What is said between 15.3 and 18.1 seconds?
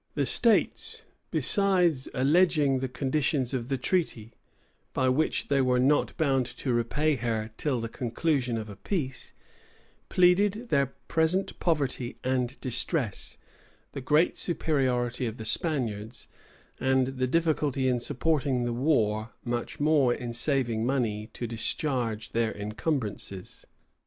the Spaniards, and the difficulty in